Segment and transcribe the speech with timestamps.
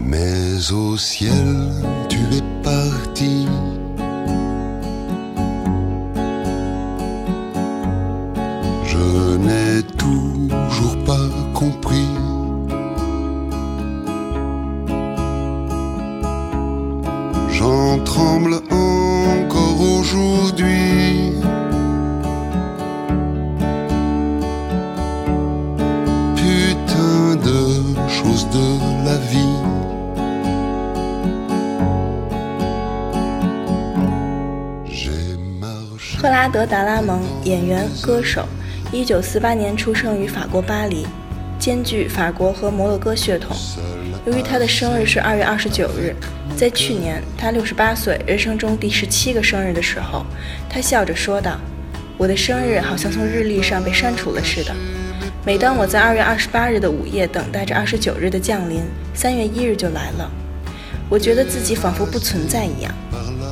[0.00, 1.72] Mais au ciel,
[2.08, 3.46] tu es parti.
[8.84, 12.08] Je n'ai toujours pas compris.
[17.50, 20.87] J'en tremble encore aujourd'hui.
[35.98, 38.46] 赫拉德·达拉蒙，演员、歌手，
[38.92, 41.04] 一九四八年出生于法国巴黎，
[41.58, 43.56] 兼具法国和摩洛哥血统。
[44.24, 46.14] 由于他的生日是二月二十九日，
[46.56, 50.24] 在去年他六十八岁，人生中第十七个生日的时候，
[50.70, 51.58] 他笑着说道
[52.16, 54.72] ：“我的生日好像从日历上被删除了似的。
[55.44, 58.82] 每当我在二月二十八日的午夜等待着二十九日的降临，
[59.14, 60.30] 三月一日就来了，
[61.08, 62.94] 我觉得自己仿佛不存在一样。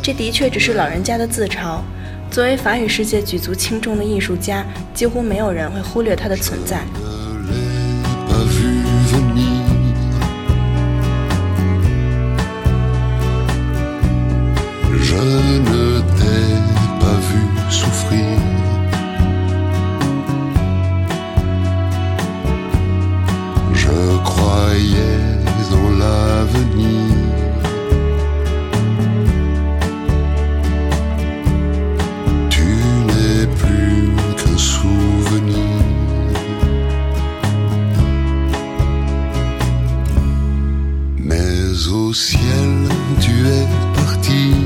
[0.00, 1.80] 这的确只是老人家的自嘲。
[2.30, 6.84] 作为法语世界举足轻重的艺术家，几乎没有人会忽略他的存在。
[41.88, 42.88] Au ciel,
[43.20, 44.65] tu es parti.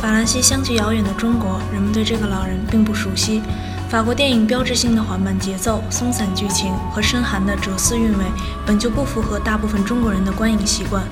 [0.00, 3.42] 法兰西相距遥远的中国，人们对这个老人并不熟悉。
[3.88, 8.24] 法国电影标志性的缓慢节奏、松散剧情和深含的哲思韵味，
[8.66, 11.02] 本就不符合大部分中国人的观影习惯。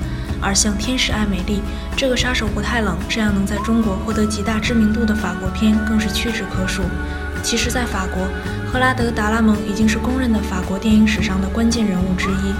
[0.41, 1.57] 而像《天使爱美丽》
[1.95, 6.83] 这个杀手不太冷这样能在中国获得极大知名度的法国片，更是屈指可数。
[7.41, 8.27] 其实，在法国，
[8.71, 12.53] 赫拉德·达拉蒙已经是公认的法国电影史上的关键人物之一。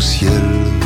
[0.00, 0.79] Ciel,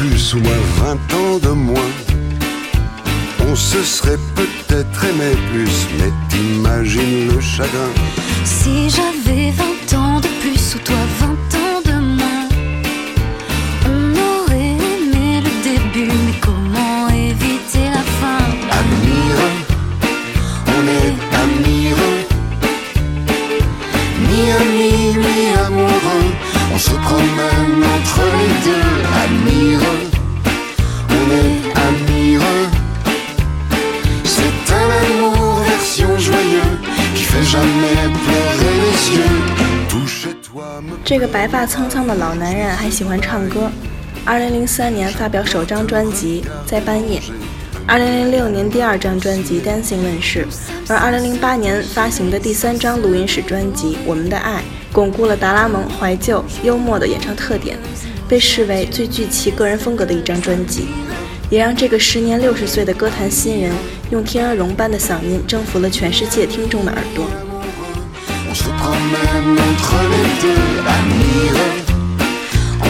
[0.00, 1.92] plus ou moi 20 ans de moins,
[3.46, 7.92] on se serait peut-être aimé plus, mais t'imagines le chagrin.
[8.44, 9.50] Si j'avais
[9.90, 11.49] 20 ans de plus ou toi 20
[41.10, 43.68] 这个白发苍苍的老男人还喜欢唱歌。
[44.24, 47.18] 二零零三年发表首张专辑《在半夜》，
[47.84, 50.46] 二零零六年第二张专辑《Dancing》问世，
[50.86, 54.58] 而二零零八年发行的第三张录音室专辑《我们的爱》
[54.92, 57.76] 巩固了达拉蒙怀旧幽默的演唱特点，
[58.28, 60.86] 被视为最具其个人风格的一张专辑，
[61.50, 63.72] 也让这个时年六十岁的歌坛新人
[64.12, 67.49] 用天鹅绒般的嗓音征服了全世界听众的耳朵。
[68.80, 70.68] Promène entre les deux,
[70.98, 71.76] amireux.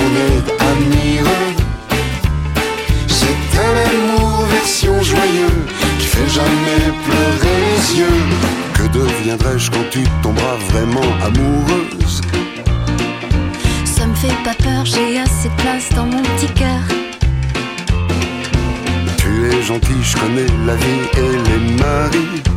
[0.02, 1.52] On est amireux.
[3.08, 5.60] C'est un amour version joyeux
[5.98, 8.22] qui fait jamais pleurer les yeux.
[8.74, 12.20] Que deviendrais-je quand tu tomberas vraiment amoureuse
[13.84, 16.82] Ça me fait pas peur, j'ai assez de place dans mon petit cœur.
[19.18, 22.49] Tu es gentil, je connais la vie et les maris.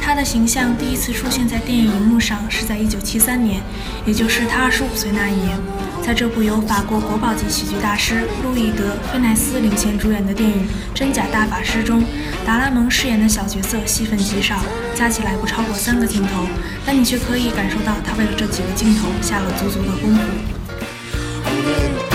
[0.00, 3.60] 他的形象第一次出现在电影荧幕上是在1973年，
[4.06, 5.58] 也就是他25岁那一年。
[6.02, 10.56] 在这部由法国国宝级喜剧大师路易德·菲奈斯领衔主演的电影
[10.94, 12.02] 《真假大法师》中，
[12.46, 16.48] 达拉蒙饰演的小角色戏份极少，加起来不超过三个镜头，
[16.86, 22.13] 但你却可以感受到他为了这几个镜头下了足足的功夫。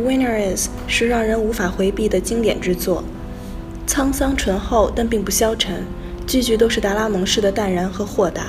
[0.00, 3.04] Winner is 是让人无法回避的经典之作，
[3.86, 5.84] 沧桑醇厚但并不消沉，
[6.26, 8.42] 句句都是达拉蒙式的淡然和豁达。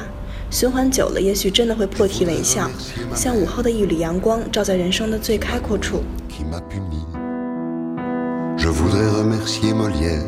[0.49, 2.69] 循环久了，也许真的会破涕为笑，
[3.15, 6.03] 像午后的一缕阳光，照在人生的最开阔处。
[6.27, 7.05] qui m'a puni.
[8.57, 10.27] Je voudrais remercier Molière,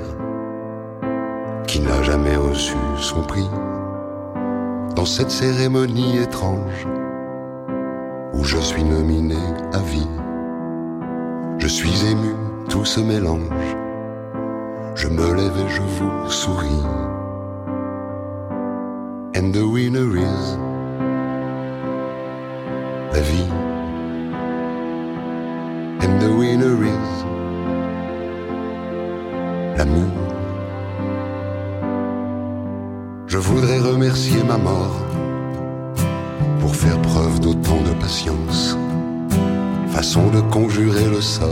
[1.68, 3.48] qui n'a jamais reçu son prix.
[4.96, 6.88] Dans cette cérémonie étrange,
[8.34, 9.36] où je suis nominé
[9.74, 10.08] à vie,
[11.58, 12.36] je suis ému,
[12.70, 13.40] tout se mélange.
[14.96, 16.84] Je me lève et je vous souris.
[19.36, 20.58] And the winner is
[23.14, 23.50] la vie.
[26.02, 27.26] And the winner is
[29.78, 30.12] l'amour.
[33.28, 35.02] Je voudrais remercier ma mort
[36.60, 38.78] pour faire preuve d'autant de patience
[40.03, 41.49] Façon de conjurer le sort,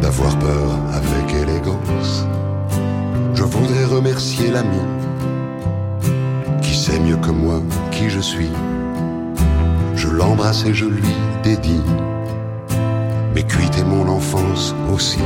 [0.00, 2.26] d'avoir peur avec élégance.
[3.34, 4.80] Je voudrais remercier l'ami
[6.62, 7.60] qui sait mieux que moi
[7.90, 8.50] qui je suis.
[9.94, 11.82] Je l'embrasse et je lui dédie
[13.34, 15.20] mes cuites et mon enfance aussi.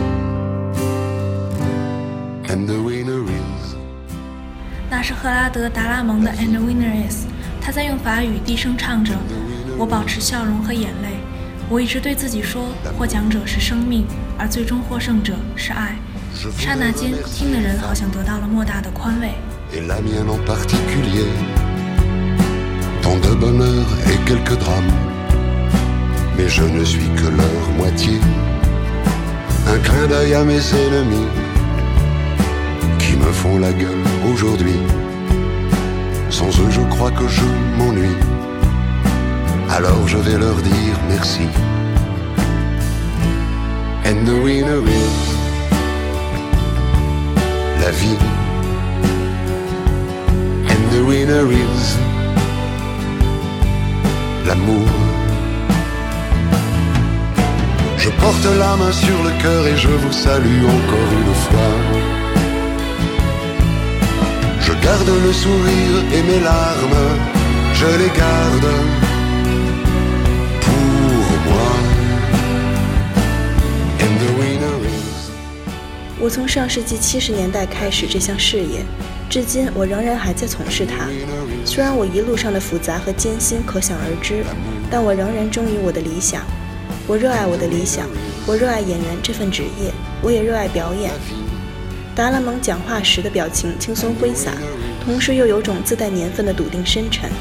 [2.49, 3.77] And the winner is
[4.91, 7.29] 那是赫拉德·达拉蒙的《And the Winner Is》，
[7.61, 9.15] 他在用法语低声唱着：“
[9.77, 11.19] 我保持笑容和眼泪，
[11.71, 14.07] 我一直对自己说，获奖者是生命，
[14.39, 15.97] 而最终获胜者是爱。”
[16.59, 19.31] 刹那间，听的人好像得到了莫大的宽慰。
[19.73, 21.27] et la mienne en particulier.
[23.03, 24.93] Tant de bonheur et quelques drames,
[26.37, 28.21] mais je ne suis que leur moitié.
[29.67, 31.27] Un clin d'œil à mes ennemis
[32.99, 34.79] qui me font la gueule aujourd'hui.
[36.31, 37.43] Sans eux, je crois que je
[37.79, 38.17] m'ennuie.
[39.74, 41.48] Alors je vais leur dire merci.
[44.06, 45.20] And the winner is
[47.80, 48.20] la vie.
[50.72, 51.98] And the winner is
[54.46, 54.90] l'amour.
[57.98, 61.74] Je porte la main sur le cœur et je vous salue encore une fois.
[64.60, 67.04] Je garde le sourire et mes larmes,
[67.74, 69.11] je les garde
[76.22, 78.86] 我从上世纪七十年代开始这项事业，
[79.28, 81.10] 至今我仍然还在从事它。
[81.66, 84.44] 虽然我一路上的复杂和艰辛可想而知，
[84.92, 86.44] 但我仍然忠于我的理想。
[87.08, 88.08] 我热爱我的理想，
[88.46, 91.10] 我热爱演员这份职业，我也热爱表演。
[92.14, 94.52] 达拉蒙讲话时的表情轻松挥洒，
[95.04, 97.32] 同时又有种自带年份的笃定深沉。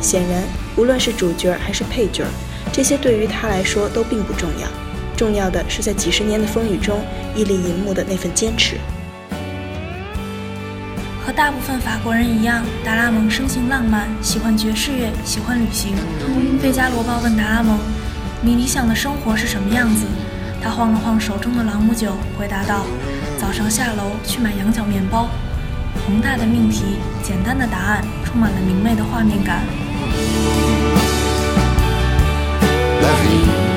[0.00, 0.44] 显然，
[0.76, 2.24] 无论是主角还是配角，
[2.72, 4.81] 这些对于他来说都并不重要。
[5.22, 7.00] 重要的是在几十年的风雨中
[7.36, 8.76] 屹立银幕的那份坚持。
[11.24, 15.94] 和大部分法国人一样，达拉蒙生性浪漫，喜欢爵士乐，喜欢旅行。
[16.60, 17.78] 费加罗报问达拉蒙
[18.42, 20.06] ：“你理想的生活是什么样子？”
[20.60, 22.84] 他晃了晃手中的朗姆酒，回答道
[23.38, 25.30] ：“早上下楼去买羊角面包。”
[26.04, 29.62] 宏大的命题，简单的答案，充满了明媚的画面感。
[33.00, 33.71] La vie